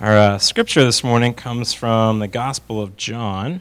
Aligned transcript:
Our 0.00 0.18
uh, 0.18 0.38
scripture 0.38 0.82
this 0.82 1.04
morning 1.04 1.34
comes 1.34 1.72
from 1.72 2.18
the 2.18 2.26
Gospel 2.26 2.82
of 2.82 2.96
John. 2.96 3.60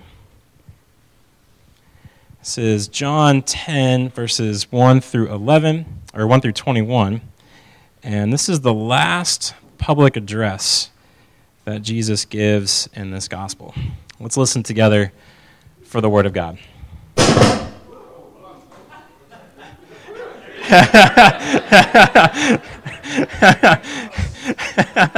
This 2.40 2.58
is 2.58 2.88
John 2.88 3.44
10, 3.44 4.10
verses 4.10 4.72
1 4.72 5.02
through 5.02 5.32
11, 5.32 5.86
or 6.16 6.26
1 6.26 6.42
through 6.42 6.54
21. 6.54 7.22
And 8.02 8.34
this 8.34 8.50
is 8.50 8.62
the 8.62 8.74
last 8.74 9.54
public 9.78 10.18
address 10.18 10.90
that 11.66 11.84
Jesus 11.84 12.26
gives 12.26 12.90
in 12.94 13.12
this 13.12 13.28
Gospel. 13.28 13.76
Let's 14.20 14.36
listen 14.36 14.64
together 14.64 15.14
for 15.84 16.02
the 16.02 16.10
Word 16.10 16.26
of 16.26 16.34
God. 16.34 16.58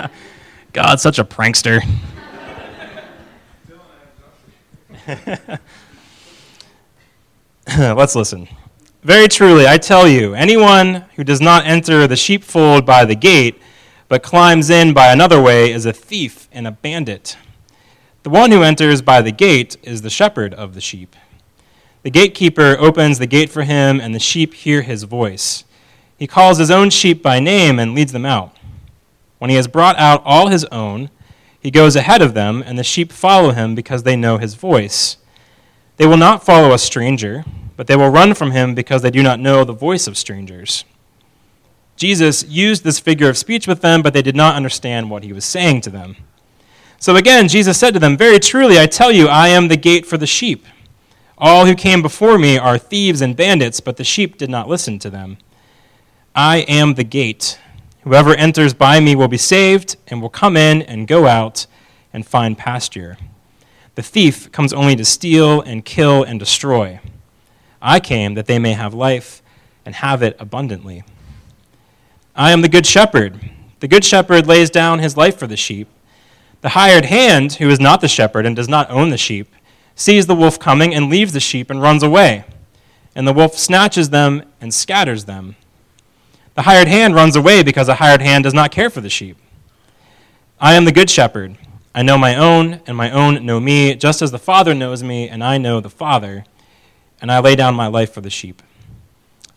God, 0.75 0.99
such 0.99 1.17
a 1.19 1.23
prankster. 1.23 1.81
Let's 7.77 8.13
listen. 8.13 8.49
Very 9.01 9.29
truly, 9.29 9.67
I 9.67 9.77
tell 9.77 10.05
you, 10.05 10.33
anyone 10.33 11.05
who 11.15 11.23
does 11.23 11.39
not 11.39 11.65
enter 11.65 12.07
the 12.07 12.17
sheepfold 12.17 12.85
by 12.85 13.05
the 13.05 13.15
gate, 13.15 13.57
but 14.09 14.21
climbs 14.21 14.69
in 14.69 14.93
by 14.93 15.13
another 15.13 15.41
way, 15.41 15.71
is 15.71 15.85
a 15.85 15.93
thief 15.93 16.49
and 16.51 16.67
a 16.67 16.71
bandit. 16.71 17.37
The 18.23 18.29
one 18.29 18.51
who 18.51 18.61
enters 18.61 19.01
by 19.01 19.21
the 19.21 19.31
gate 19.31 19.77
is 19.81 20.01
the 20.01 20.09
shepherd 20.09 20.53
of 20.53 20.73
the 20.73 20.81
sheep. 20.81 21.15
The 22.03 22.11
gatekeeper 22.11 22.75
opens 22.77 23.17
the 23.17 23.27
gate 23.27 23.49
for 23.49 23.63
him, 23.63 24.01
and 24.01 24.13
the 24.13 24.19
sheep 24.19 24.53
hear 24.53 24.81
his 24.81 25.03
voice. 25.03 25.63
He 26.19 26.27
calls 26.27 26.57
his 26.57 26.69
own 26.69 26.89
sheep 26.89 27.23
by 27.23 27.39
name 27.39 27.79
and 27.79 27.95
leads 27.95 28.11
them 28.11 28.25
out. 28.25 28.54
When 29.45 29.51
he 29.51 29.57
has 29.57 29.67
brought 29.67 29.95
out 29.99 30.23
all 30.25 30.47
his 30.47 30.65
own, 30.71 31.11
he 31.59 31.69
goes 31.69 31.95
ahead 31.95 32.23
of 32.23 32.33
them, 32.33 32.63
and 32.65 32.79
the 32.79 32.83
sheep 32.83 33.11
follow 33.11 33.51
him 33.51 33.75
because 33.75 34.01
they 34.01 34.15
know 34.15 34.39
his 34.39 34.55
voice. 34.55 35.17
They 35.97 36.07
will 36.07 36.17
not 36.17 36.43
follow 36.43 36.73
a 36.73 36.79
stranger, 36.79 37.45
but 37.77 37.85
they 37.85 37.95
will 37.95 38.09
run 38.09 38.33
from 38.33 38.53
him 38.53 38.73
because 38.73 39.03
they 39.03 39.11
do 39.11 39.21
not 39.21 39.39
know 39.39 39.63
the 39.63 39.71
voice 39.71 40.07
of 40.07 40.17
strangers. 40.17 40.83
Jesus 41.95 42.43
used 42.45 42.83
this 42.83 42.97
figure 42.97 43.29
of 43.29 43.37
speech 43.37 43.67
with 43.67 43.81
them, 43.81 44.01
but 44.01 44.13
they 44.13 44.23
did 44.23 44.35
not 44.35 44.55
understand 44.55 45.11
what 45.11 45.23
he 45.23 45.31
was 45.31 45.45
saying 45.45 45.81
to 45.81 45.91
them. 45.91 46.15
So 46.97 47.15
again, 47.15 47.47
Jesus 47.47 47.77
said 47.77 47.93
to 47.93 47.99
them, 47.99 48.17
Very 48.17 48.39
truly, 48.39 48.79
I 48.79 48.87
tell 48.87 49.11
you, 49.11 49.27
I 49.27 49.49
am 49.49 49.67
the 49.67 49.77
gate 49.77 50.07
for 50.07 50.17
the 50.17 50.25
sheep. 50.25 50.65
All 51.37 51.67
who 51.67 51.75
came 51.75 52.01
before 52.01 52.39
me 52.39 52.57
are 52.57 52.79
thieves 52.79 53.21
and 53.21 53.37
bandits, 53.37 53.79
but 53.79 53.97
the 53.97 54.03
sheep 54.03 54.39
did 54.39 54.49
not 54.49 54.67
listen 54.67 54.97
to 54.97 55.11
them. 55.11 55.37
I 56.33 56.61
am 56.61 56.95
the 56.95 57.03
gate. 57.03 57.59
Whoever 58.05 58.35
enters 58.35 58.75
by 58.75 58.99
me 58.99 59.15
will 59.15 59.27
be 59.27 59.35
saved 59.37 59.97
and 60.07 60.21
will 60.21 60.29
come 60.29 60.55
in 60.55 60.83
and 60.83 61.07
go 61.07 61.25
out 61.25 61.65
and 62.13 62.23
find 62.23 62.55
pasture. 62.55 63.17
The 63.95 64.03
thief 64.03 64.51
comes 64.51 64.71
only 64.71 64.95
to 64.95 65.03
steal 65.03 65.59
and 65.61 65.83
kill 65.83 66.21
and 66.21 66.39
destroy. 66.39 66.99
I 67.81 67.99
came 67.99 68.35
that 68.35 68.45
they 68.45 68.59
may 68.59 68.73
have 68.73 68.93
life 68.93 69.41
and 69.85 69.95
have 69.95 70.21
it 70.21 70.35
abundantly. 70.39 71.03
I 72.35 72.51
am 72.51 72.61
the 72.61 72.69
good 72.69 72.85
shepherd. 72.85 73.39
The 73.79 73.87
good 73.87 74.05
shepherd 74.05 74.45
lays 74.45 74.69
down 74.69 74.99
his 74.99 75.17
life 75.17 75.39
for 75.39 75.47
the 75.47 75.57
sheep. 75.57 75.87
The 76.61 76.69
hired 76.69 77.05
hand, 77.05 77.53
who 77.53 77.71
is 77.71 77.79
not 77.79 78.01
the 78.01 78.07
shepherd 78.07 78.45
and 78.45 78.55
does 78.55 78.69
not 78.69 78.89
own 78.91 79.09
the 79.09 79.17
sheep, 79.17 79.51
sees 79.95 80.27
the 80.27 80.35
wolf 80.35 80.59
coming 80.59 80.93
and 80.93 81.09
leaves 81.09 81.33
the 81.33 81.39
sheep 81.39 81.71
and 81.71 81.81
runs 81.81 82.03
away. 82.03 82.45
And 83.15 83.27
the 83.27 83.33
wolf 83.33 83.57
snatches 83.57 84.11
them 84.11 84.43
and 84.61 84.71
scatters 84.71 85.25
them. 85.25 85.55
The 86.55 86.61
hired 86.61 86.87
hand 86.87 87.15
runs 87.15 87.35
away 87.35 87.63
because 87.63 87.89
a 87.89 87.95
hired 87.95 88.21
hand 88.21 88.45
does 88.45 88.53
not 88.53 88.71
care 88.71 88.89
for 88.89 89.01
the 89.01 89.09
sheep. 89.09 89.37
I 90.59 90.75
am 90.75 90.85
the 90.85 90.93
good 90.93 91.09
shepherd. 91.09 91.57
I 91.93 92.01
know 92.01 92.17
my 92.17 92.35
own, 92.35 92.81
and 92.87 92.95
my 92.95 93.11
own 93.11 93.45
know 93.45 93.59
me, 93.59 93.93
just 93.95 94.21
as 94.21 94.31
the 94.31 94.39
Father 94.39 94.73
knows 94.73 95.03
me, 95.03 95.27
and 95.27 95.43
I 95.43 95.57
know 95.57 95.81
the 95.81 95.89
Father, 95.89 96.45
and 97.21 97.29
I 97.29 97.39
lay 97.39 97.55
down 97.55 97.75
my 97.75 97.87
life 97.87 98.13
for 98.13 98.21
the 98.21 98.29
sheep. 98.29 98.63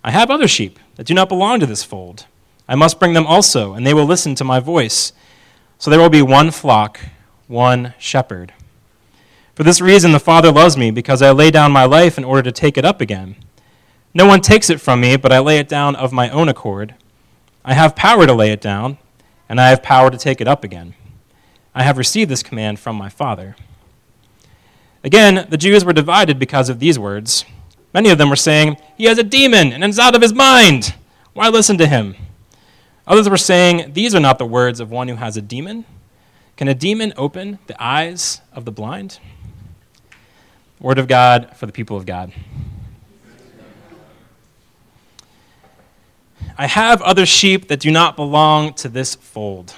I 0.02 0.10
have 0.10 0.30
other 0.30 0.48
sheep 0.48 0.78
that 0.96 1.06
do 1.06 1.14
not 1.14 1.28
belong 1.28 1.60
to 1.60 1.66
this 1.66 1.84
fold. 1.84 2.26
I 2.68 2.74
must 2.74 2.98
bring 2.98 3.12
them 3.12 3.26
also, 3.26 3.74
and 3.74 3.86
they 3.86 3.94
will 3.94 4.04
listen 4.04 4.34
to 4.34 4.44
my 4.44 4.58
voice. 4.58 5.12
So 5.78 5.90
there 5.90 6.00
will 6.00 6.10
be 6.10 6.22
one 6.22 6.50
flock, 6.50 6.98
one 7.46 7.94
shepherd. 7.98 8.52
For 9.54 9.62
this 9.62 9.80
reason, 9.80 10.10
the 10.10 10.20
Father 10.20 10.50
loves 10.50 10.76
me, 10.76 10.90
because 10.90 11.22
I 11.22 11.30
lay 11.30 11.52
down 11.52 11.70
my 11.70 11.84
life 11.84 12.18
in 12.18 12.24
order 12.24 12.42
to 12.42 12.52
take 12.52 12.76
it 12.76 12.84
up 12.84 13.00
again. 13.00 13.36
No 14.14 14.26
one 14.26 14.40
takes 14.40 14.70
it 14.70 14.80
from 14.80 15.00
me, 15.00 15.16
but 15.16 15.32
I 15.32 15.38
lay 15.38 15.58
it 15.58 15.68
down 15.68 15.94
of 15.96 16.12
my 16.12 16.30
own 16.30 16.48
accord. 16.48 16.94
I 17.64 17.74
have 17.74 17.94
power 17.94 18.26
to 18.26 18.32
lay 18.32 18.50
it 18.50 18.60
down, 18.60 18.98
and 19.48 19.60
I 19.60 19.68
have 19.68 19.82
power 19.82 20.10
to 20.10 20.16
take 20.16 20.40
it 20.40 20.48
up 20.48 20.64
again. 20.64 20.94
I 21.74 21.82
have 21.82 21.98
received 21.98 22.30
this 22.30 22.42
command 22.42 22.78
from 22.78 22.96
my 22.96 23.08
Father. 23.08 23.54
Again, 25.04 25.46
the 25.48 25.56
Jews 25.56 25.84
were 25.84 25.92
divided 25.92 26.38
because 26.38 26.68
of 26.68 26.80
these 26.80 26.98
words. 26.98 27.44
Many 27.94 28.10
of 28.10 28.18
them 28.18 28.30
were 28.30 28.36
saying, 28.36 28.78
He 28.96 29.04
has 29.04 29.18
a 29.18 29.22
demon 29.22 29.72
and 29.72 29.84
is 29.84 29.98
out 29.98 30.14
of 30.14 30.22
his 30.22 30.34
mind. 30.34 30.94
Why 31.34 31.48
listen 31.48 31.78
to 31.78 31.86
him? 31.86 32.16
Others 33.06 33.28
were 33.28 33.36
saying, 33.36 33.92
These 33.92 34.14
are 34.14 34.20
not 34.20 34.38
the 34.38 34.46
words 34.46 34.80
of 34.80 34.90
one 34.90 35.08
who 35.08 35.16
has 35.16 35.36
a 35.36 35.42
demon. 35.42 35.84
Can 36.56 36.68
a 36.68 36.74
demon 36.74 37.12
open 37.16 37.58
the 37.66 37.80
eyes 37.82 38.40
of 38.52 38.64
the 38.64 38.72
blind? 38.72 39.20
Word 40.80 40.98
of 40.98 41.06
God 41.06 41.56
for 41.56 41.66
the 41.66 41.72
people 41.72 41.96
of 41.96 42.04
God. 42.04 42.32
I 46.60 46.66
have 46.66 47.00
other 47.02 47.24
sheep 47.24 47.68
that 47.68 47.78
do 47.78 47.92
not 47.92 48.16
belong 48.16 48.74
to 48.74 48.88
this 48.88 49.14
fold. 49.14 49.76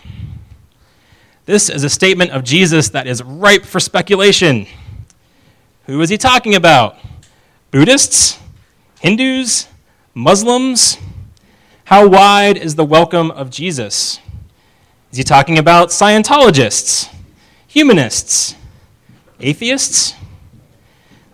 This 1.45 1.69
is 1.69 1.85
a 1.85 1.91
statement 1.91 2.31
of 2.31 2.43
Jesus 2.43 2.89
that 2.89 3.07
is 3.07 3.23
ripe 3.23 3.67
for 3.67 3.81
speculation. 3.81 4.67
Who 5.85 6.01
is 6.01 6.09
he 6.09 6.17
talking 6.17 6.55
about? 6.55 6.97
Buddhists? 7.71 8.39
Hindus? 9.01 9.69
Muslims? 10.15 10.97
How 11.85 12.09
wide 12.09 12.57
is 12.57 12.77
the 12.77 12.85
welcome 12.85 13.31
of 13.31 13.51
Jesus? 13.51 14.19
Is 15.13 15.19
he 15.19 15.25
talking 15.25 15.59
about 15.59 15.91
Scientologists? 15.91 17.13
Humanists? 17.67 18.55
Atheists? 19.39 20.15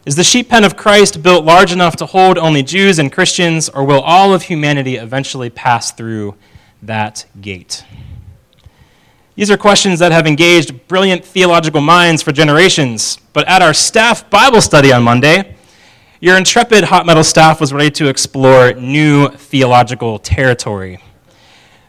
Is 0.06 0.14
the 0.14 0.22
sheep 0.22 0.50
pen 0.50 0.62
of 0.62 0.76
Christ 0.76 1.20
built 1.20 1.44
large 1.44 1.72
enough 1.72 1.96
to 1.96 2.06
hold 2.06 2.38
only 2.38 2.62
Jews 2.62 3.00
and 3.00 3.10
Christians, 3.10 3.68
or 3.68 3.82
will 3.82 4.00
all 4.02 4.32
of 4.32 4.44
humanity 4.44 4.94
eventually 4.94 5.50
pass 5.50 5.90
through 5.90 6.36
that 6.80 7.26
gate? 7.40 7.84
These 9.34 9.50
are 9.50 9.56
questions 9.56 9.98
that 9.98 10.12
have 10.12 10.24
engaged 10.24 10.86
brilliant 10.86 11.24
theological 11.24 11.80
minds 11.80 12.22
for 12.22 12.30
generations, 12.30 13.18
but 13.32 13.48
at 13.48 13.62
our 13.62 13.74
staff 13.74 14.30
Bible 14.30 14.60
study 14.60 14.92
on 14.92 15.02
Monday, 15.02 15.56
your 16.20 16.38
intrepid 16.38 16.84
hot 16.84 17.04
metal 17.04 17.24
staff 17.24 17.60
was 17.60 17.72
ready 17.72 17.90
to 17.90 18.08
explore 18.08 18.74
new 18.74 19.28
theological 19.30 20.20
territory. 20.20 21.02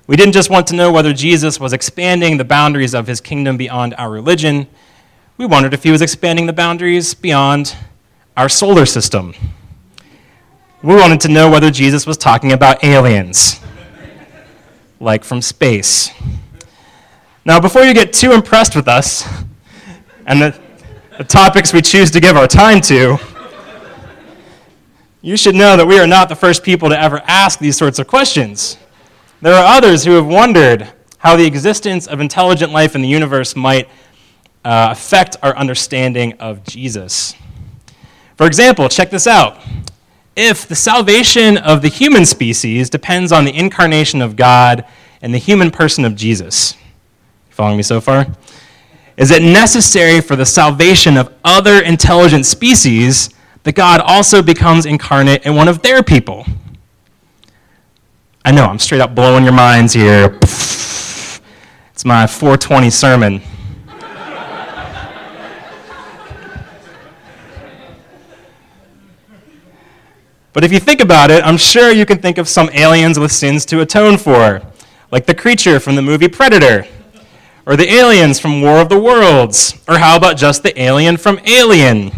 We 0.08 0.16
didn't 0.16 0.34
just 0.34 0.50
want 0.50 0.66
to 0.68 0.76
know 0.76 0.92
whether 0.92 1.14
Jesus 1.14 1.60
was 1.60 1.72
expanding 1.72 2.38
the 2.38 2.46
boundaries 2.46 2.96
of 2.96 3.06
his 3.06 3.22
kingdom 3.22 3.58
beyond 3.58 3.94
our 3.96 4.10
religion, 4.10 4.66
we 5.38 5.46
wondered 5.46 5.76
if 5.76 5.84
he 5.84 5.92
was 5.92 6.02
expanding 6.02 6.48
the 6.48 6.54
boundaries 6.54 7.14
beyond 7.14 7.76
our 8.38 8.48
solar 8.48 8.86
system. 8.86 9.34
We 10.84 10.94
wanted 10.94 11.20
to 11.22 11.28
know 11.28 11.50
whether 11.50 11.72
Jesus 11.72 12.06
was 12.06 12.18
talking 12.18 12.52
about 12.52 12.84
aliens, 12.84 13.60
like 15.00 15.24
from 15.24 15.42
space. 15.42 16.12
Now, 17.44 17.60
before 17.60 17.82
you 17.82 17.96
get 17.96 18.14
too 18.14 18.34
impressed 18.34 18.76
with 18.76 18.88
us 18.88 19.28
and 20.28 20.40
the, 20.40 20.60
the 21.18 21.24
topics 21.24 21.74
we 21.74 21.82
choose 21.82 22.12
to 22.12 22.20
give 22.20 22.38
our 22.38 22.48
time 22.48 22.80
to, 22.82 23.18
you 25.24 25.36
should 25.36 25.56
know 25.56 25.76
that 25.76 25.88
we 25.88 25.98
are 25.98 26.06
not 26.06 26.30
the 26.30 26.36
first 26.36 26.64
people 26.64 26.90
to 26.90 27.02
ever 27.02 27.24
ask 27.26 27.58
these 27.58 27.76
sorts 27.76 27.98
of 27.98 28.06
questions. 28.06 28.78
There 29.42 29.56
are 29.56 29.78
others 29.78 30.06
who 30.06 30.12
have 30.12 30.28
wondered 30.28 30.94
how 31.18 31.36
the 31.36 31.46
existence 31.46 32.06
of 32.06 32.20
intelligent 32.20 32.72
life 32.72 32.94
in 32.94 33.02
the 33.02 33.08
universe 33.08 33.56
might 33.56 33.90
uh, 34.64 34.90
affect 34.92 35.38
our 35.42 35.58
understanding 35.58 36.34
of 36.34 36.64
Jesus. 36.64 37.34
For 38.38 38.46
example, 38.46 38.88
check 38.88 39.10
this 39.10 39.26
out. 39.26 39.60
If 40.36 40.68
the 40.68 40.76
salvation 40.76 41.58
of 41.58 41.82
the 41.82 41.88
human 41.88 42.26
species 42.26 42.90
depends 42.92 43.32
on 43.32 43.46
the 43.46 43.58
incarnation 43.58 44.22
of 44.22 44.36
God 44.36 44.86
and 45.24 45.34
the 45.34 45.40
human 45.40 45.72
person 45.72 46.06
of 46.06 46.16
Jesus, 46.16 46.76
following 47.50 47.78
me 47.78 47.84
so 47.84 48.00
far? 48.00 48.28
Is 49.18 49.32
it 49.32 49.42
necessary 49.42 50.22
for 50.22 50.36
the 50.36 50.46
salvation 50.46 51.18
of 51.18 51.34
other 51.44 51.82
intelligent 51.82 52.46
species 52.46 53.32
that 53.64 53.74
God 53.74 54.00
also 54.02 54.44
becomes 54.44 54.86
incarnate 54.86 55.44
in 55.44 55.56
one 55.56 55.68
of 55.68 55.82
their 55.82 56.04
people? 56.04 56.46
I 58.46 58.52
know, 58.52 58.66
I'm 58.66 58.78
straight 58.78 59.02
up 59.02 59.16
blowing 59.16 59.44
your 59.44 59.54
minds 59.54 59.94
here. 59.94 60.38
It's 60.42 62.06
my 62.06 62.28
420 62.28 62.92
sermon. 62.92 63.42
But 70.54 70.64
if 70.64 70.72
you 70.72 70.80
think 70.80 71.02
about 71.02 71.30
it, 71.30 71.44
I'm 71.44 71.58
sure 71.58 71.92
you 71.92 72.06
can 72.06 72.20
think 72.20 72.38
of 72.38 72.48
some 72.48 72.70
aliens 72.74 73.20
with 73.20 73.32
sins 73.32 73.66
to 73.68 73.82
atone 73.82 74.18
for, 74.18 74.62
like 75.12 75.26
the 75.26 75.36
creature 75.36 75.80
from 75.80 75.96
the 75.96 76.02
movie 76.02 76.28
Predator. 76.28 76.88
Or 77.66 77.76
the 77.76 77.92
aliens 77.92 78.40
from 78.40 78.62
War 78.62 78.80
of 78.80 78.88
the 78.88 78.98
Worlds? 78.98 79.78
Or 79.90 79.98
how 79.98 80.16
about 80.16 80.38
just 80.38 80.64
the 80.64 80.82
alien 80.82 81.18
from 81.18 81.40
Alien? 81.46 82.12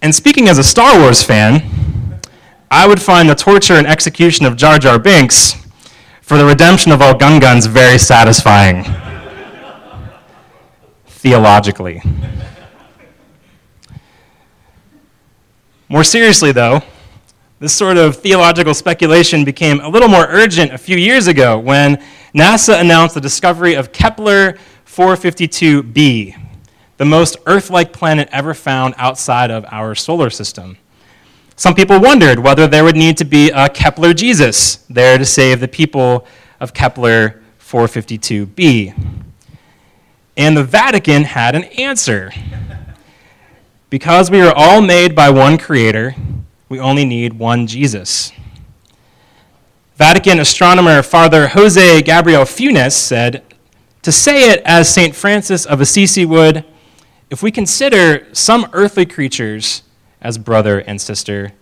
And 0.00 0.14
speaking 0.14 0.48
as 0.48 0.56
a 0.56 0.64
Star 0.64 0.98
Wars 0.98 1.22
fan, 1.22 2.20
I 2.70 2.86
would 2.88 3.00
find 3.00 3.28
the 3.28 3.34
torture 3.34 3.74
and 3.74 3.86
execution 3.86 4.46
of 4.46 4.56
Jar 4.56 4.78
Jar 4.78 4.98
Binks 4.98 5.56
for 6.22 6.36
the 6.36 6.44
redemption 6.44 6.92
of 6.92 7.02
all 7.02 7.14
Gungans 7.14 7.68
very 7.68 7.98
satisfying. 7.98 8.84
Theologically. 11.06 12.02
More 15.88 16.02
seriously, 16.02 16.50
though, 16.50 16.82
this 17.60 17.72
sort 17.72 17.96
of 17.96 18.16
theological 18.16 18.74
speculation 18.74 19.44
became 19.44 19.78
a 19.78 19.88
little 19.88 20.08
more 20.08 20.26
urgent 20.28 20.72
a 20.72 20.78
few 20.78 20.96
years 20.96 21.28
ago 21.28 21.60
when 21.60 22.02
NASA 22.34 22.80
announced 22.80 23.14
the 23.14 23.20
discovery 23.20 23.74
of 23.74 23.92
Kepler 23.92 24.58
452b, 24.84 26.34
the 26.96 27.04
most 27.04 27.36
Earth 27.46 27.70
like 27.70 27.92
planet 27.92 28.28
ever 28.32 28.52
found 28.52 28.96
outside 28.98 29.52
of 29.52 29.64
our 29.70 29.94
solar 29.94 30.28
system. 30.28 30.76
Some 31.54 31.76
people 31.76 32.00
wondered 32.00 32.40
whether 32.40 32.66
there 32.66 32.82
would 32.82 32.96
need 32.96 33.16
to 33.18 33.24
be 33.24 33.50
a 33.50 33.68
Kepler 33.68 34.12
Jesus 34.12 34.78
there 34.90 35.16
to 35.18 35.24
save 35.24 35.60
the 35.60 35.68
people 35.68 36.26
of 36.58 36.74
Kepler 36.74 37.40
452b. 37.60 39.22
And 40.36 40.56
the 40.56 40.64
Vatican 40.64 41.22
had 41.22 41.54
an 41.54 41.62
answer. 41.78 42.32
Because 43.88 44.32
we 44.32 44.40
are 44.40 44.52
all 44.52 44.80
made 44.80 45.14
by 45.14 45.30
one 45.30 45.58
creator, 45.58 46.16
we 46.68 46.80
only 46.80 47.04
need 47.04 47.34
one 47.34 47.68
Jesus. 47.68 48.32
Vatican 49.94 50.40
astronomer 50.40 51.04
Father 51.04 51.46
Jose 51.46 52.02
Gabriel 52.02 52.42
Funes 52.42 52.94
said, 52.94 53.44
To 54.02 54.10
say 54.10 54.50
it 54.50 54.60
as 54.64 54.92
St. 54.92 55.14
Francis 55.14 55.64
of 55.64 55.80
Assisi 55.80 56.24
would, 56.24 56.64
if 57.30 57.44
we 57.44 57.52
consider 57.52 58.26
some 58.34 58.68
earthly 58.72 59.06
creatures 59.06 59.84
as 60.20 60.36
brother 60.36 60.80
and 60.80 61.00
sister, 61.00 61.52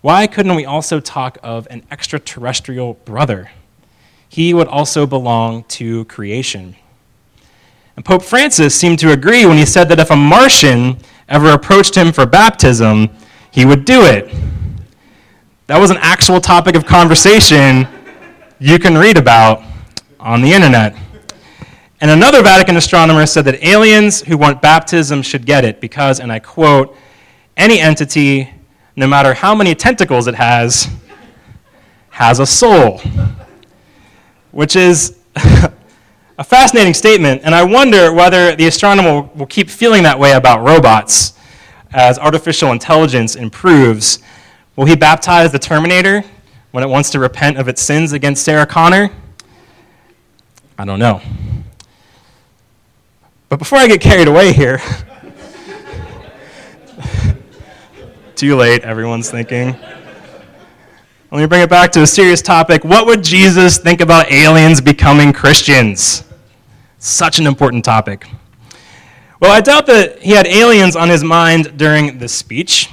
why 0.00 0.26
couldn't 0.26 0.54
we 0.54 0.64
also 0.64 1.00
talk 1.00 1.36
of 1.42 1.68
an 1.70 1.82
extraterrestrial 1.90 2.94
brother? 3.04 3.50
He 4.26 4.54
would 4.54 4.68
also 4.68 5.06
belong 5.06 5.64
to 5.64 6.06
creation. 6.06 6.76
And 7.94 8.06
Pope 8.06 8.22
Francis 8.22 8.74
seemed 8.74 9.00
to 9.00 9.12
agree 9.12 9.44
when 9.44 9.58
he 9.58 9.66
said 9.66 9.90
that 9.90 10.00
if 10.00 10.10
a 10.10 10.16
Martian 10.16 10.96
ever 11.28 11.50
approached 11.50 11.94
him 11.94 12.12
for 12.12 12.26
baptism, 12.26 13.08
he 13.50 13.64
would 13.64 13.84
do 13.84 14.02
it. 14.04 14.32
That 15.66 15.80
was 15.80 15.90
an 15.90 15.98
actual 16.00 16.40
topic 16.40 16.76
of 16.76 16.84
conversation 16.84 17.88
you 18.58 18.78
can 18.78 18.96
read 18.96 19.16
about 19.16 19.62
on 20.20 20.42
the 20.42 20.52
internet. 20.52 20.96
And 22.00 22.10
another 22.10 22.42
Vatican 22.42 22.76
astronomer 22.76 23.24
said 23.24 23.46
that 23.46 23.64
aliens 23.64 24.20
who 24.22 24.36
want 24.36 24.60
baptism 24.60 25.22
should 25.22 25.46
get 25.46 25.64
it 25.64 25.80
because, 25.80 26.20
and 26.20 26.30
I 26.30 26.38
quote, 26.38 26.96
any 27.56 27.80
entity, 27.80 28.52
no 28.96 29.06
matter 29.06 29.32
how 29.32 29.54
many 29.54 29.74
tentacles 29.74 30.26
it 30.26 30.34
has, 30.34 30.88
has 32.10 32.40
a 32.40 32.46
soul. 32.46 33.00
Which 34.50 34.76
is 34.76 35.18
a 36.38 36.44
fascinating 36.44 36.94
statement, 36.94 37.42
and 37.44 37.54
I 37.54 37.62
wonder 37.62 38.12
whether 38.12 38.56
the 38.56 38.66
astronomer 38.66 39.28
will 39.34 39.46
keep 39.46 39.70
feeling 39.70 40.02
that 40.02 40.18
way 40.18 40.32
about 40.32 40.64
robots 40.64 41.34
as 41.92 42.18
artificial 42.18 42.72
intelligence 42.72 43.36
improves 43.36 44.20
Will 44.76 44.86
he 44.86 44.96
baptize 44.96 45.52
the 45.52 45.58
Terminator 45.58 46.24
when 46.72 46.82
it 46.82 46.88
wants 46.88 47.10
to 47.10 47.20
repent 47.20 47.58
of 47.58 47.68
its 47.68 47.80
sins 47.80 48.12
against 48.12 48.44
Sarah 48.44 48.66
Connor? 48.66 49.10
I 50.76 50.84
don't 50.84 50.98
know. 50.98 51.20
But 53.48 53.60
before 53.60 53.78
I 53.78 53.86
get 53.86 54.00
carried 54.00 54.26
away 54.26 54.52
here, 54.52 54.82
too 58.34 58.56
late, 58.56 58.82
everyone's 58.82 59.30
thinking. 59.30 59.76
Let 61.34 61.40
me 61.40 61.46
bring 61.46 61.62
it 61.62 61.68
back 61.68 61.90
to 61.90 62.02
a 62.02 62.06
serious 62.06 62.40
topic. 62.40 62.84
What 62.84 63.06
would 63.06 63.24
Jesus 63.24 63.76
think 63.76 64.00
about 64.00 64.30
aliens 64.30 64.80
becoming 64.80 65.32
Christians? 65.32 66.22
Such 67.00 67.40
an 67.40 67.46
important 67.48 67.84
topic. 67.84 68.28
Well, 69.40 69.50
I 69.50 69.60
doubt 69.60 69.86
that 69.86 70.22
he 70.22 70.30
had 70.30 70.46
aliens 70.46 70.94
on 70.94 71.08
his 71.08 71.24
mind 71.24 71.76
during 71.76 72.18
this 72.18 72.32
speech. 72.32 72.88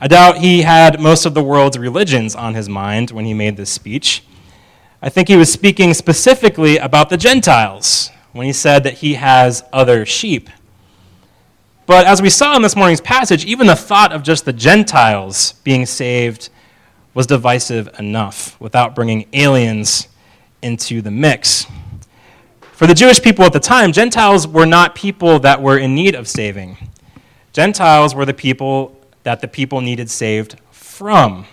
I 0.00 0.08
doubt 0.08 0.38
he 0.38 0.62
had 0.62 1.02
most 1.02 1.26
of 1.26 1.34
the 1.34 1.42
world's 1.42 1.76
religions 1.76 2.34
on 2.34 2.54
his 2.54 2.66
mind 2.66 3.10
when 3.10 3.26
he 3.26 3.34
made 3.34 3.58
this 3.58 3.68
speech. 3.68 4.24
I 5.02 5.10
think 5.10 5.28
he 5.28 5.36
was 5.36 5.52
speaking 5.52 5.92
specifically 5.92 6.78
about 6.78 7.10
the 7.10 7.18
Gentiles 7.18 8.10
when 8.32 8.46
he 8.46 8.54
said 8.54 8.84
that 8.84 8.94
he 8.94 9.14
has 9.16 9.64
other 9.70 10.06
sheep. 10.06 10.48
But 11.84 12.06
as 12.06 12.22
we 12.22 12.30
saw 12.30 12.56
in 12.56 12.62
this 12.62 12.74
morning's 12.74 13.02
passage, 13.02 13.44
even 13.44 13.66
the 13.66 13.76
thought 13.76 14.12
of 14.12 14.22
just 14.22 14.46
the 14.46 14.54
Gentiles 14.54 15.52
being 15.62 15.84
saved 15.84 16.48
was 17.14 17.26
divisive 17.26 17.88
enough 17.98 18.60
without 18.60 18.94
bringing 18.94 19.26
aliens 19.32 20.08
into 20.62 21.02
the 21.02 21.10
mix. 21.10 21.66
For 22.72 22.86
the 22.86 22.94
Jewish 22.94 23.20
people 23.20 23.44
at 23.44 23.52
the 23.52 23.60
time, 23.60 23.92
Gentiles 23.92 24.46
were 24.46 24.66
not 24.66 24.94
people 24.94 25.38
that 25.40 25.60
were 25.60 25.76
in 25.76 25.94
need 25.94 26.14
of 26.14 26.28
saving. 26.28 26.76
Gentiles 27.52 28.14
were 28.14 28.24
the 28.24 28.34
people 28.34 28.96
that 29.22 29.40
the 29.40 29.48
people 29.48 29.80
needed 29.80 30.10
saved 30.10 30.56
from. 30.70 31.46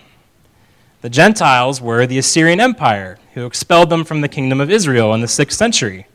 The 1.02 1.10
Gentiles 1.10 1.82
were 1.82 2.08
the 2.08 2.18
Assyrian 2.18 2.60
Empire, 2.60 3.20
who 3.34 3.46
expelled 3.46 3.90
them 3.90 4.04
from 4.04 4.22
the 4.22 4.28
kingdom 4.28 4.62
of 4.62 4.72
Israel 4.72 5.14
in 5.14 5.22
the 5.22 5.28
6th 5.28 5.54
century. 5.54 6.08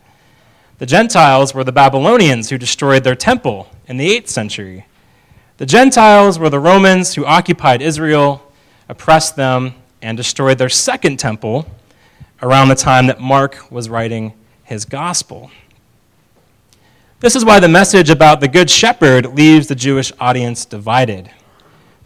The 0.78 0.86
Gentiles 0.86 1.54
were 1.54 1.64
the 1.64 1.72
Babylonians, 1.72 2.50
who 2.50 2.58
destroyed 2.58 3.04
their 3.04 3.14
temple 3.14 3.68
in 3.86 3.96
the 3.96 4.10
8th 4.18 4.28
century. 4.28 4.86
The 5.58 5.66
Gentiles 5.66 6.38
were 6.38 6.50
the 6.50 6.58
Romans 6.58 7.14
who 7.14 7.24
occupied 7.24 7.82
Israel, 7.82 8.51
oppressed 8.88 9.36
them, 9.36 9.74
and 10.02 10.16
destroyed 10.16 10.58
their 10.58 10.68
second 10.68 11.18
temple 11.18 11.66
around 12.42 12.68
the 12.68 12.74
time 12.74 13.06
that 13.06 13.20
Mark 13.20 13.70
was 13.70 13.88
writing 13.88 14.34
his 14.64 14.84
gospel. 14.84 15.50
This 17.20 17.36
is 17.36 17.44
why 17.44 17.60
the 17.60 17.68
message 17.68 18.10
about 18.10 18.40
the 18.40 18.48
Good 18.48 18.68
Shepherd 18.68 19.36
leaves 19.36 19.68
the 19.68 19.76
Jewish 19.76 20.12
audience 20.18 20.64
divided. 20.64 21.30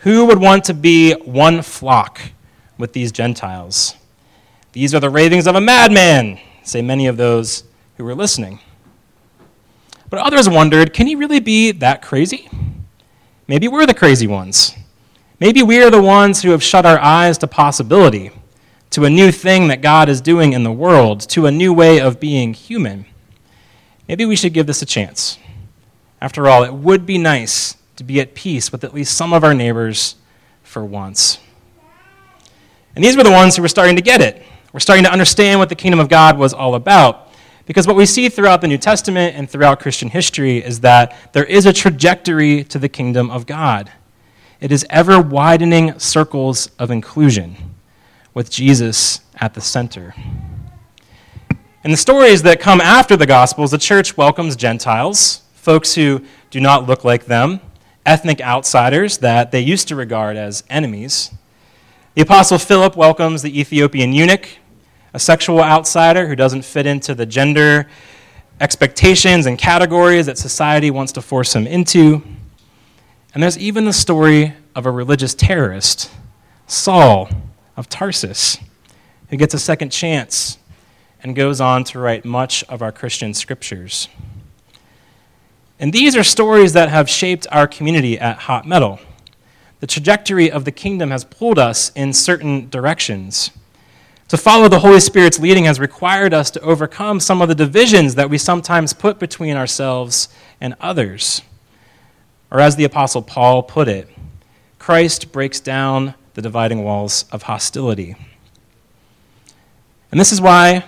Who 0.00 0.26
would 0.26 0.38
want 0.38 0.64
to 0.64 0.74
be 0.74 1.14
one 1.14 1.62
flock 1.62 2.20
with 2.76 2.92
these 2.92 3.10
Gentiles? 3.12 3.96
These 4.72 4.94
are 4.94 5.00
the 5.00 5.08
ravings 5.08 5.46
of 5.46 5.54
a 5.54 5.60
madman, 5.60 6.38
say 6.62 6.82
many 6.82 7.06
of 7.06 7.16
those 7.16 7.64
who 7.96 8.04
were 8.04 8.14
listening. 8.14 8.60
But 10.10 10.20
others 10.20 10.50
wondered 10.50 10.92
can 10.92 11.06
he 11.06 11.14
really 11.14 11.40
be 11.40 11.72
that 11.72 12.02
crazy? 12.02 12.48
Maybe 13.48 13.68
we're 13.68 13.86
the 13.86 13.94
crazy 13.94 14.26
ones. 14.26 14.74
Maybe 15.38 15.62
we 15.62 15.82
are 15.82 15.90
the 15.90 16.00
ones 16.00 16.42
who 16.42 16.50
have 16.50 16.62
shut 16.62 16.86
our 16.86 16.98
eyes 16.98 17.36
to 17.38 17.46
possibility, 17.46 18.30
to 18.90 19.04
a 19.04 19.10
new 19.10 19.30
thing 19.30 19.68
that 19.68 19.82
God 19.82 20.08
is 20.08 20.22
doing 20.22 20.54
in 20.54 20.62
the 20.62 20.72
world, 20.72 21.20
to 21.28 21.44
a 21.44 21.50
new 21.50 21.74
way 21.74 22.00
of 22.00 22.18
being 22.18 22.54
human. 22.54 23.04
Maybe 24.08 24.24
we 24.24 24.36
should 24.36 24.54
give 24.54 24.66
this 24.66 24.80
a 24.80 24.86
chance. 24.86 25.38
After 26.22 26.48
all, 26.48 26.64
it 26.64 26.72
would 26.72 27.04
be 27.04 27.18
nice 27.18 27.76
to 27.96 28.04
be 28.04 28.18
at 28.18 28.34
peace 28.34 28.72
with 28.72 28.82
at 28.82 28.94
least 28.94 29.14
some 29.14 29.34
of 29.34 29.44
our 29.44 29.52
neighbors 29.52 30.16
for 30.62 30.82
once. 30.82 31.38
And 32.94 33.04
these 33.04 33.16
were 33.16 33.22
the 33.22 33.30
ones 33.30 33.56
who 33.56 33.62
were 33.62 33.68
starting 33.68 33.96
to 33.96 34.02
get 34.02 34.22
it. 34.22 34.42
We're 34.72 34.80
starting 34.80 35.04
to 35.04 35.12
understand 35.12 35.60
what 35.60 35.68
the 35.68 35.74
kingdom 35.74 36.00
of 36.00 36.08
God 36.08 36.38
was 36.38 36.54
all 36.54 36.74
about. 36.74 37.28
Because 37.66 37.86
what 37.86 37.96
we 37.96 38.06
see 38.06 38.30
throughout 38.30 38.62
the 38.62 38.68
New 38.68 38.78
Testament 38.78 39.36
and 39.36 39.50
throughout 39.50 39.80
Christian 39.80 40.08
history 40.08 40.64
is 40.64 40.80
that 40.80 41.14
there 41.32 41.44
is 41.44 41.66
a 41.66 41.72
trajectory 41.72 42.64
to 42.64 42.78
the 42.78 42.88
kingdom 42.88 43.30
of 43.30 43.44
God. 43.44 43.90
It 44.58 44.72
is 44.72 44.86
ever 44.88 45.20
widening 45.20 45.98
circles 45.98 46.70
of 46.78 46.90
inclusion 46.90 47.74
with 48.32 48.50
Jesus 48.50 49.20
at 49.36 49.52
the 49.52 49.60
center. 49.60 50.14
In 51.84 51.90
the 51.90 51.96
stories 51.98 52.42
that 52.42 52.58
come 52.58 52.80
after 52.80 53.18
the 53.18 53.26
Gospels, 53.26 53.70
the 53.70 53.78
church 53.78 54.16
welcomes 54.16 54.56
Gentiles, 54.56 55.42
folks 55.52 55.94
who 55.94 56.22
do 56.50 56.58
not 56.58 56.86
look 56.86 57.04
like 57.04 57.26
them, 57.26 57.60
ethnic 58.06 58.40
outsiders 58.40 59.18
that 59.18 59.50
they 59.50 59.60
used 59.60 59.88
to 59.88 59.94
regard 59.94 60.38
as 60.38 60.64
enemies. 60.70 61.32
The 62.14 62.22
Apostle 62.22 62.58
Philip 62.58 62.96
welcomes 62.96 63.42
the 63.42 63.60
Ethiopian 63.60 64.14
eunuch, 64.14 64.48
a 65.12 65.18
sexual 65.18 65.60
outsider 65.60 66.28
who 66.28 66.34
doesn't 66.34 66.64
fit 66.64 66.86
into 66.86 67.14
the 67.14 67.26
gender 67.26 67.88
expectations 68.58 69.44
and 69.44 69.58
categories 69.58 70.24
that 70.24 70.38
society 70.38 70.90
wants 70.90 71.12
to 71.12 71.20
force 71.20 71.54
him 71.54 71.66
into. 71.66 72.22
And 73.36 73.42
there's 73.42 73.58
even 73.58 73.84
the 73.84 73.92
story 73.92 74.54
of 74.74 74.86
a 74.86 74.90
religious 74.90 75.34
terrorist, 75.34 76.10
Saul 76.66 77.28
of 77.76 77.86
Tarsus, 77.86 78.56
who 79.28 79.36
gets 79.36 79.52
a 79.52 79.58
second 79.58 79.90
chance 79.90 80.56
and 81.22 81.36
goes 81.36 81.60
on 81.60 81.84
to 81.84 81.98
write 81.98 82.24
much 82.24 82.64
of 82.64 82.80
our 82.80 82.90
Christian 82.90 83.34
scriptures. 83.34 84.08
And 85.78 85.92
these 85.92 86.16
are 86.16 86.24
stories 86.24 86.72
that 86.72 86.88
have 86.88 87.10
shaped 87.10 87.46
our 87.52 87.66
community 87.66 88.18
at 88.18 88.38
Hot 88.38 88.66
Metal. 88.66 89.00
The 89.80 89.86
trajectory 89.86 90.50
of 90.50 90.64
the 90.64 90.72
kingdom 90.72 91.10
has 91.10 91.22
pulled 91.26 91.58
us 91.58 91.92
in 91.94 92.14
certain 92.14 92.70
directions. 92.70 93.50
To 94.28 94.38
follow 94.38 94.66
the 94.68 94.78
Holy 94.78 95.00
Spirit's 95.00 95.38
leading 95.38 95.64
has 95.64 95.78
required 95.78 96.32
us 96.32 96.50
to 96.52 96.60
overcome 96.62 97.20
some 97.20 97.42
of 97.42 97.48
the 97.48 97.54
divisions 97.54 98.14
that 98.14 98.30
we 98.30 98.38
sometimes 98.38 98.94
put 98.94 99.18
between 99.18 99.58
ourselves 99.58 100.30
and 100.58 100.74
others. 100.80 101.42
Or, 102.56 102.60
as 102.60 102.76
the 102.76 102.84
Apostle 102.84 103.20
Paul 103.20 103.62
put 103.62 103.86
it, 103.86 104.08
Christ 104.78 105.30
breaks 105.30 105.60
down 105.60 106.14
the 106.32 106.40
dividing 106.40 106.82
walls 106.82 107.26
of 107.30 107.42
hostility. 107.42 108.16
And 110.10 110.18
this 110.18 110.32
is 110.32 110.40
why 110.40 110.86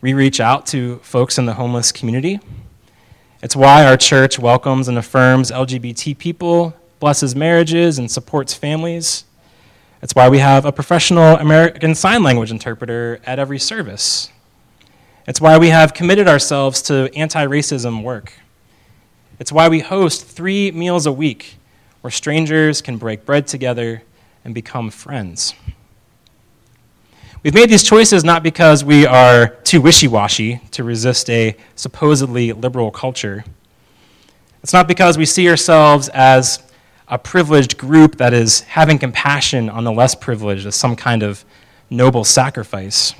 we 0.00 0.14
reach 0.14 0.40
out 0.40 0.64
to 0.68 0.96
folks 1.00 1.36
in 1.36 1.44
the 1.44 1.52
homeless 1.52 1.92
community. 1.92 2.40
It's 3.42 3.54
why 3.54 3.84
our 3.84 3.98
church 3.98 4.38
welcomes 4.38 4.88
and 4.88 4.96
affirms 4.96 5.50
LGBT 5.50 6.16
people, 6.16 6.72
blesses 7.00 7.36
marriages, 7.36 7.98
and 7.98 8.10
supports 8.10 8.54
families. 8.54 9.24
It's 10.00 10.14
why 10.14 10.30
we 10.30 10.38
have 10.38 10.64
a 10.64 10.72
professional 10.72 11.36
American 11.36 11.94
Sign 11.94 12.22
Language 12.22 12.50
interpreter 12.50 13.20
at 13.26 13.38
every 13.38 13.58
service. 13.58 14.30
It's 15.26 15.38
why 15.38 15.58
we 15.58 15.68
have 15.68 15.92
committed 15.92 16.26
ourselves 16.26 16.80
to 16.84 17.14
anti 17.14 17.44
racism 17.46 18.02
work. 18.02 18.32
It's 19.38 19.52
why 19.52 19.68
we 19.68 19.80
host 19.80 20.24
three 20.24 20.72
meals 20.72 21.06
a 21.06 21.12
week 21.12 21.56
where 22.00 22.10
strangers 22.10 22.82
can 22.82 22.96
break 22.96 23.24
bread 23.24 23.46
together 23.46 24.02
and 24.44 24.52
become 24.52 24.90
friends. 24.90 25.54
We've 27.44 27.54
made 27.54 27.70
these 27.70 27.84
choices 27.84 28.24
not 28.24 28.42
because 28.42 28.82
we 28.82 29.06
are 29.06 29.48
too 29.62 29.80
wishy 29.80 30.08
washy 30.08 30.60
to 30.72 30.82
resist 30.82 31.30
a 31.30 31.56
supposedly 31.76 32.52
liberal 32.52 32.90
culture. 32.90 33.44
It's 34.64 34.72
not 34.72 34.88
because 34.88 35.16
we 35.16 35.24
see 35.24 35.48
ourselves 35.48 36.08
as 36.08 36.60
a 37.06 37.16
privileged 37.16 37.78
group 37.78 38.16
that 38.16 38.34
is 38.34 38.62
having 38.62 38.98
compassion 38.98 39.70
on 39.70 39.84
the 39.84 39.92
less 39.92 40.16
privileged 40.16 40.66
as 40.66 40.74
some 40.74 40.96
kind 40.96 41.22
of 41.22 41.44
noble 41.90 42.24
sacrifice. 42.24 43.14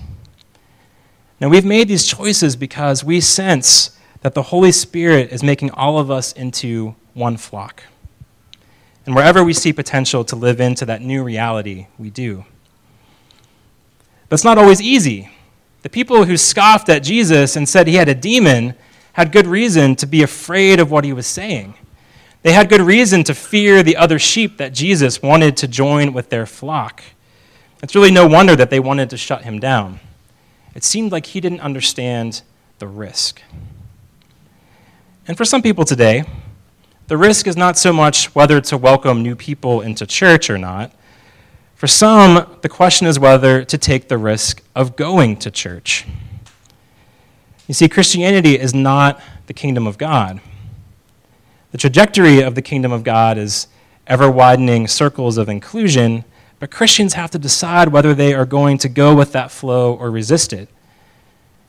Now, 1.41 1.49
we've 1.49 1.65
made 1.65 1.87
these 1.87 2.05
choices 2.05 2.57
because 2.57 3.05
we 3.05 3.21
sense 3.21 3.97
that 4.21 4.35
the 4.35 4.43
Holy 4.43 4.73
Spirit 4.73 5.33
is 5.33 5.43
making 5.43 5.71
all 5.73 5.99
of 5.99 6.11
us 6.11 6.33
into 6.33 6.95
one 7.15 7.37
flock. 7.37 7.83
And 9.07 9.15
wherever 9.15 9.43
we 9.43 9.53
see 9.53 9.73
potential 9.73 10.25
to 10.25 10.37
live 10.37 10.61
into 10.61 10.85
that 10.87 11.01
new 11.01 11.23
reality, 11.23 11.87
we 11.99 12.11
do. 12.11 12.45
But 14.29 14.35
it's 14.35 14.45
not 14.45 14.59
always 14.59 14.83
easy. 14.83 15.31
The 15.83 15.89
people 15.89 16.25
who 16.25 16.37
scoffed 16.37 16.89
at 16.89 17.03
Jesus 17.03 17.57
and 17.57 17.69
said 17.69 17.87
he 17.87 17.95
had 17.95 18.09
a 18.09 18.15
demon 18.15 18.75
had 19.15 19.33
good 19.33 19.47
reason 19.47 19.97
to 19.97 20.07
be 20.07 20.23
afraid 20.23 20.79
of 20.79 20.91
what 20.91 21.05
he 21.05 21.13
was 21.13 21.27
saying. 21.27 21.75
They 22.43 22.53
had 22.53 22.69
good 22.69 22.81
reason 22.81 23.25
to 23.25 23.35
fear 23.35 23.83
the 23.83 23.97
other 23.97 24.19
sheep 24.19 24.59
that 24.59 24.73
Jesus 24.73 25.23
wanted 25.23 25.57
to 25.59 25.69
join 25.69 26.13
with 26.13 26.31
their 26.31 26.47
flock. 26.47 27.03
It's 27.83 27.95
really 27.95 28.11
no 28.11 28.27
wonder 28.27 28.55
that 28.57 28.71
they 28.71 28.81
wanted 28.81 29.11
to 29.11 29.17
shut 29.17 29.43
him 29.43 29.59
down. 29.59 30.01
It 30.75 30.85
seemed 30.85 31.13
like 31.13 31.27
he 31.27 31.41
didn't 31.41 31.61
understand 31.61 32.43
the 32.79 32.87
risk. 32.87 33.43
And 35.29 35.37
for 35.37 35.45
some 35.45 35.61
people 35.61 35.85
today, 35.85 36.25
the 37.07 37.19
risk 37.19 37.47
is 37.47 37.55
not 37.55 37.77
so 37.77 37.93
much 37.93 38.35
whether 38.35 38.63
to 38.63 38.79
welcome 38.79 39.23
new 39.23 39.37
people 39.37 39.83
into 39.83 40.07
church 40.07 40.49
or 40.49 40.57
not. 40.57 40.91
For 41.75 41.87
some, 41.87 42.59
the 42.63 42.69
question 42.71 43.07
is 43.07 43.19
whether 43.19 43.63
to 43.63 43.77
take 43.77 44.09
the 44.09 44.17
risk 44.17 44.63
of 44.75 44.97
going 44.97 45.37
to 45.37 45.51
church. 45.51 46.07
You 47.67 47.75
see, 47.75 47.91
Christianity 47.91 48.59
is 48.59 48.73
not 48.73 49.21
the 49.47 49.53
kingdom 49.53 49.87
of 49.87 49.99
God. 49.99 50.41
The 51.73 51.79
trajectory 51.79 52.41
of 52.41 52.55
the 52.55 52.63
kingdom 52.63 52.91
of 52.91 53.05
God 53.05 53.37
is 53.37 53.69
ever 54.07 54.31
widening 54.31 54.89
circles 54.89 55.37
of 55.37 55.51
inclusion, 55.51 56.25
but 56.59 56.71
Christians 56.71 57.13
have 57.13 57.31
to 57.33 57.39
decide 57.39 57.89
whether 57.89 58.15
they 58.15 58.33
are 58.33 58.47
going 58.47 58.79
to 58.79 58.89
go 58.89 59.15
with 59.15 59.33
that 59.33 59.51
flow 59.51 59.93
or 59.95 60.11
resist 60.11 60.55
it. 60.55 60.71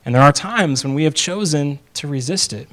And 0.06 0.14
there 0.14 0.22
are 0.22 0.32
times 0.32 0.82
when 0.82 0.94
we 0.94 1.04
have 1.04 1.14
chosen 1.14 1.78
to 1.92 2.08
resist 2.08 2.54
it. 2.54 2.66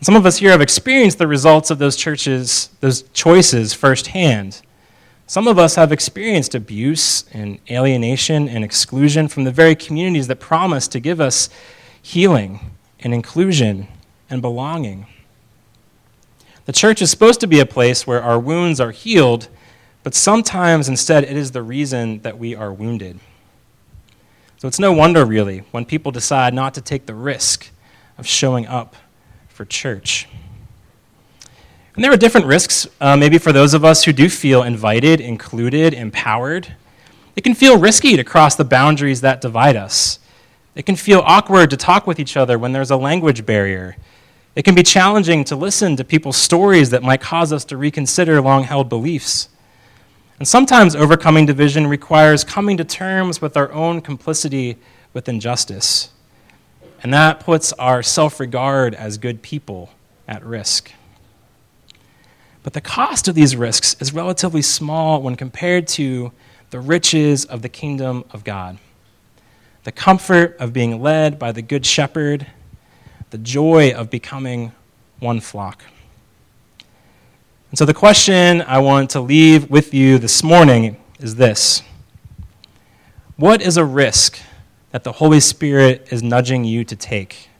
Some 0.00 0.14
of 0.14 0.24
us 0.24 0.38
here 0.38 0.52
have 0.52 0.60
experienced 0.60 1.18
the 1.18 1.26
results 1.26 1.70
of 1.70 1.78
those 1.78 1.96
churches, 1.96 2.70
those 2.80 3.02
choices 3.12 3.74
firsthand. 3.74 4.62
Some 5.26 5.48
of 5.48 5.58
us 5.58 5.74
have 5.74 5.90
experienced 5.90 6.54
abuse 6.54 7.24
and 7.32 7.58
alienation 7.68 8.48
and 8.48 8.64
exclusion 8.64 9.26
from 9.26 9.42
the 9.42 9.50
very 9.50 9.74
communities 9.74 10.28
that 10.28 10.38
promise 10.38 10.86
to 10.88 11.00
give 11.00 11.20
us 11.20 11.50
healing 12.00 12.70
and 13.00 13.12
inclusion 13.12 13.88
and 14.30 14.40
belonging. 14.40 15.06
The 16.66 16.72
church 16.72 17.02
is 17.02 17.10
supposed 17.10 17.40
to 17.40 17.48
be 17.48 17.58
a 17.58 17.66
place 17.66 18.06
where 18.06 18.22
our 18.22 18.38
wounds 18.38 18.80
are 18.80 18.92
healed, 18.92 19.48
but 20.04 20.14
sometimes 20.14 20.88
instead 20.88 21.24
it 21.24 21.36
is 21.36 21.50
the 21.50 21.62
reason 21.62 22.20
that 22.22 22.38
we 22.38 22.54
are 22.54 22.72
wounded. 22.72 23.18
So 24.58 24.68
it's 24.68 24.78
no 24.78 24.92
wonder, 24.92 25.24
really, 25.24 25.64
when 25.72 25.84
people 25.84 26.12
decide 26.12 26.54
not 26.54 26.74
to 26.74 26.80
take 26.80 27.06
the 27.06 27.14
risk 27.14 27.70
of 28.16 28.26
showing 28.26 28.66
up 28.66 28.94
for 29.58 29.64
church. 29.64 30.28
And 31.96 32.04
there 32.04 32.12
are 32.12 32.16
different 32.16 32.46
risks, 32.46 32.86
uh, 33.00 33.16
maybe 33.16 33.38
for 33.38 33.52
those 33.52 33.74
of 33.74 33.84
us 33.84 34.04
who 34.04 34.12
do 34.12 34.28
feel 34.28 34.62
invited, 34.62 35.20
included, 35.20 35.92
empowered. 35.92 36.76
It 37.34 37.42
can 37.42 37.54
feel 37.54 37.76
risky 37.76 38.16
to 38.16 38.22
cross 38.22 38.54
the 38.54 38.64
boundaries 38.64 39.20
that 39.22 39.40
divide 39.40 39.74
us. 39.74 40.20
It 40.76 40.86
can 40.86 40.94
feel 40.94 41.24
awkward 41.26 41.70
to 41.70 41.76
talk 41.76 42.06
with 42.06 42.20
each 42.20 42.36
other 42.36 42.56
when 42.56 42.70
there's 42.70 42.92
a 42.92 42.96
language 42.96 43.44
barrier 43.44 43.96
it 44.58 44.64
can 44.64 44.74
be 44.74 44.82
challenging 44.82 45.44
to 45.44 45.54
listen 45.54 45.94
to 45.94 46.04
people's 46.04 46.36
stories 46.36 46.90
that 46.90 47.04
might 47.04 47.20
cause 47.20 47.52
us 47.52 47.64
to 47.66 47.76
reconsider 47.76 48.40
long 48.40 48.64
held 48.64 48.88
beliefs. 48.88 49.48
And 50.40 50.48
sometimes 50.48 50.96
overcoming 50.96 51.46
division 51.46 51.86
requires 51.86 52.42
coming 52.42 52.76
to 52.76 52.84
terms 52.84 53.40
with 53.40 53.56
our 53.56 53.70
own 53.70 54.00
complicity 54.00 54.76
with 55.12 55.28
injustice. 55.28 56.10
And 57.02 57.12
that 57.12 57.40
puts 57.40 57.72
our 57.74 58.02
self 58.02 58.40
regard 58.40 58.94
as 58.94 59.18
good 59.18 59.42
people 59.42 59.90
at 60.26 60.44
risk. 60.44 60.92
But 62.62 62.72
the 62.72 62.80
cost 62.80 63.28
of 63.28 63.34
these 63.34 63.56
risks 63.56 63.96
is 64.00 64.12
relatively 64.12 64.62
small 64.62 65.22
when 65.22 65.36
compared 65.36 65.86
to 65.88 66.32
the 66.70 66.80
riches 66.80 67.44
of 67.44 67.62
the 67.62 67.68
kingdom 67.68 68.24
of 68.30 68.44
God. 68.44 68.78
The 69.84 69.92
comfort 69.92 70.56
of 70.58 70.72
being 70.72 71.00
led 71.00 71.38
by 71.38 71.52
the 71.52 71.62
Good 71.62 71.86
Shepherd 71.86 72.46
the 73.30 73.38
joy 73.38 73.92
of 73.92 74.10
becoming 74.10 74.72
one 75.20 75.40
flock. 75.40 75.84
And 77.70 77.78
so, 77.78 77.84
the 77.84 77.94
question 77.94 78.62
I 78.62 78.78
want 78.78 79.10
to 79.10 79.20
leave 79.20 79.70
with 79.70 79.92
you 79.92 80.18
this 80.18 80.42
morning 80.42 80.96
is 81.18 81.36
this 81.36 81.82
What 83.36 83.60
is 83.60 83.76
a 83.76 83.84
risk 83.84 84.38
that 84.98 85.04
the 85.04 85.12
Holy 85.12 85.38
Spirit 85.38 86.08
is 86.10 86.24
nudging 86.24 86.64
you 86.64 86.82
to 86.82 86.96
take? 86.96 87.50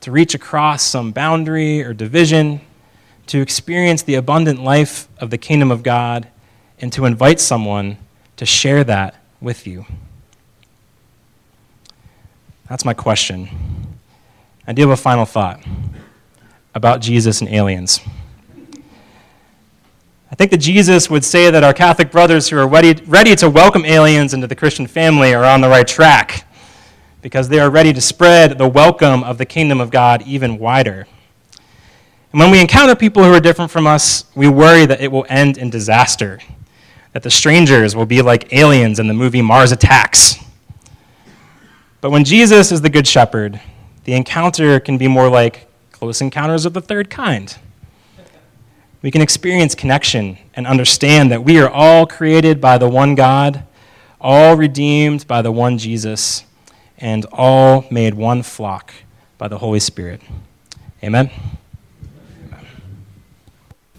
To 0.00 0.10
reach 0.10 0.34
across 0.34 0.82
some 0.82 1.12
boundary 1.12 1.82
or 1.82 1.92
division, 1.92 2.62
to 3.26 3.42
experience 3.42 4.00
the 4.00 4.14
abundant 4.14 4.62
life 4.62 5.06
of 5.18 5.28
the 5.28 5.36
kingdom 5.36 5.70
of 5.70 5.82
God, 5.82 6.26
and 6.80 6.90
to 6.94 7.04
invite 7.04 7.38
someone 7.38 7.98
to 8.38 8.46
share 8.46 8.82
that 8.82 9.14
with 9.42 9.66
you? 9.66 9.84
That's 12.70 12.86
my 12.86 12.94
question. 12.94 13.50
I 14.66 14.72
do 14.72 14.80
have 14.88 14.90
a 14.90 14.96
final 14.96 15.26
thought 15.26 15.62
about 16.74 17.02
Jesus 17.02 17.42
and 17.42 17.50
aliens. 17.50 18.00
I 20.32 20.34
think 20.34 20.50
that 20.50 20.62
Jesus 20.62 21.10
would 21.10 21.26
say 21.26 21.50
that 21.50 21.62
our 21.62 21.74
Catholic 21.74 22.10
brothers 22.10 22.48
who 22.48 22.56
are 22.56 22.66
ready, 22.66 22.94
ready 23.04 23.36
to 23.36 23.50
welcome 23.50 23.84
aliens 23.84 24.32
into 24.32 24.46
the 24.46 24.56
Christian 24.56 24.86
family 24.86 25.34
are 25.34 25.44
on 25.44 25.60
the 25.60 25.68
right 25.68 25.86
track 25.86 26.46
because 27.24 27.48
they 27.48 27.58
are 27.58 27.70
ready 27.70 27.90
to 27.90 28.02
spread 28.02 28.58
the 28.58 28.68
welcome 28.68 29.24
of 29.24 29.38
the 29.38 29.46
kingdom 29.46 29.80
of 29.80 29.90
God 29.90 30.20
even 30.26 30.58
wider. 30.58 31.06
And 32.30 32.38
when 32.38 32.50
we 32.50 32.60
encounter 32.60 32.94
people 32.94 33.24
who 33.24 33.32
are 33.32 33.40
different 33.40 33.70
from 33.70 33.86
us, 33.86 34.26
we 34.34 34.46
worry 34.46 34.84
that 34.84 35.00
it 35.00 35.10
will 35.10 35.24
end 35.30 35.56
in 35.56 35.70
disaster, 35.70 36.38
that 37.14 37.22
the 37.22 37.30
strangers 37.30 37.96
will 37.96 38.04
be 38.04 38.20
like 38.20 38.52
aliens 38.52 38.98
in 38.98 39.08
the 39.08 39.14
movie 39.14 39.40
Mars 39.40 39.72
Attacks. 39.72 40.36
But 42.02 42.10
when 42.10 42.24
Jesus 42.24 42.70
is 42.70 42.82
the 42.82 42.90
Good 42.90 43.06
Shepherd, 43.06 43.58
the 44.04 44.12
encounter 44.12 44.78
can 44.78 44.98
be 44.98 45.08
more 45.08 45.30
like 45.30 45.66
close 45.92 46.20
encounters 46.20 46.66
of 46.66 46.74
the 46.74 46.82
third 46.82 47.08
kind. 47.08 47.56
We 49.00 49.10
can 49.10 49.22
experience 49.22 49.74
connection 49.74 50.36
and 50.52 50.66
understand 50.66 51.30
that 51.30 51.42
we 51.42 51.58
are 51.58 51.70
all 51.70 52.06
created 52.06 52.60
by 52.60 52.76
the 52.76 52.90
one 52.90 53.14
God, 53.14 53.64
all 54.20 54.58
redeemed 54.58 55.26
by 55.26 55.40
the 55.40 55.52
one 55.52 55.78
Jesus, 55.78 56.44
and 56.98 57.26
all 57.32 57.86
made 57.90 58.14
one 58.14 58.42
flock 58.42 58.92
by 59.38 59.48
the 59.48 59.58
Holy 59.58 59.80
Spirit. 59.80 60.20
Amen. 61.02 61.30